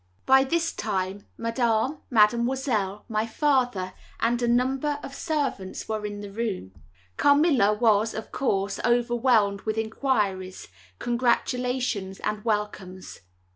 By 0.25 0.43
this 0.43 0.73
time, 0.73 1.27
Madame, 1.37 1.99
Mademoiselle, 2.09 3.05
my 3.07 3.27
father, 3.27 3.93
and 4.19 4.41
a 4.41 4.47
number 4.47 4.97
of 5.03 5.11
the 5.11 5.15
servants 5.17 5.87
were 5.87 6.07
in 6.07 6.21
the 6.21 6.31
room. 6.31 6.73
Carmilla 7.17 7.71
was, 7.75 8.15
of 8.15 8.31
course, 8.31 8.79
overwhelmed 8.83 9.61
with 9.61 9.77
inquiries, 9.77 10.69
congratulations, 10.97 12.19
and 12.21 12.43
welcomes. 12.43 13.19